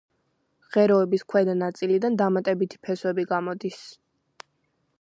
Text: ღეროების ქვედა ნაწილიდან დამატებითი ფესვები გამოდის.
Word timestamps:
ღეროების 0.75 1.25
ქვედა 1.33 1.53
ნაწილიდან 1.59 2.17
დამატებითი 2.21 2.81
ფესვები 2.87 3.27
გამოდის. 3.35 3.79